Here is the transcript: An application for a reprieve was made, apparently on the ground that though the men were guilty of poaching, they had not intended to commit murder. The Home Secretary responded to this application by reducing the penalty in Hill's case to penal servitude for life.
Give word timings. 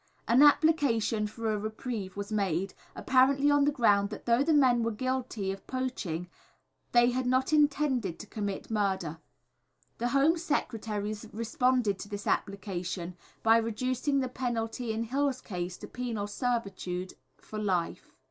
An 0.27 0.41
application 0.41 1.27
for 1.27 1.53
a 1.53 1.59
reprieve 1.59 2.17
was 2.17 2.31
made, 2.31 2.73
apparently 2.95 3.51
on 3.51 3.65
the 3.65 3.71
ground 3.71 4.09
that 4.09 4.25
though 4.25 4.41
the 4.43 4.51
men 4.51 4.81
were 4.81 4.89
guilty 4.89 5.51
of 5.51 5.67
poaching, 5.67 6.27
they 6.91 7.11
had 7.11 7.27
not 7.27 7.53
intended 7.53 8.17
to 8.17 8.25
commit 8.25 8.71
murder. 8.71 9.19
The 9.99 10.07
Home 10.09 10.39
Secretary 10.39 11.15
responded 11.31 11.99
to 11.99 12.09
this 12.09 12.25
application 12.25 13.15
by 13.43 13.57
reducing 13.57 14.21
the 14.21 14.27
penalty 14.27 14.91
in 14.91 15.03
Hill's 15.03 15.39
case 15.39 15.77
to 15.77 15.87
penal 15.87 16.25
servitude 16.25 17.13
for 17.37 17.59
life. 17.59 18.15